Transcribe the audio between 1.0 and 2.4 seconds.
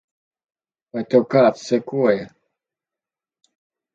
tev kāds sekoja?